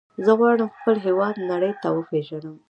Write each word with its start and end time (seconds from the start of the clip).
زه 0.25 0.31
غواړم 0.39 0.69
خپل 0.75 0.95
هېواد 1.05 1.35
نړۍ 1.51 1.73
ته 1.81 1.87
وپیژنم. 1.91 2.55